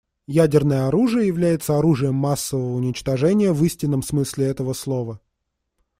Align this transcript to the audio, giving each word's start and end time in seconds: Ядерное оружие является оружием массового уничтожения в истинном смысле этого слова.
Ядерное 0.25 0.87
оружие 0.87 1.27
является 1.27 1.77
оружием 1.77 2.15
массового 2.15 2.73
уничтожения 2.73 3.53
в 3.53 3.63
истинном 3.63 4.01
смысле 4.01 4.47
этого 4.47 4.73
слова. 4.73 5.21